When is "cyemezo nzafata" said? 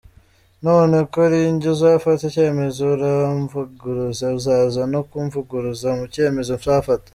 6.13-7.09